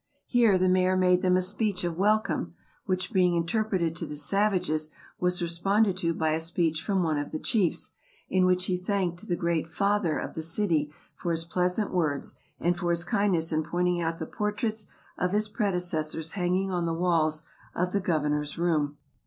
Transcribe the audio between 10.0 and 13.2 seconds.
of the city for his pleasant words, and for his